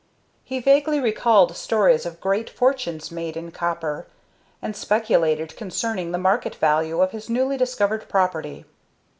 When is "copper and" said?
3.51-4.75